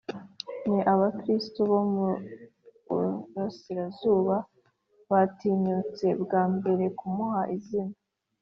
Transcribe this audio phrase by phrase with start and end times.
[0.67, 2.07] ni abakristu bo mu
[2.89, 4.35] burasirazuba
[5.09, 7.95] batinyutse bwa mbere kumuha izina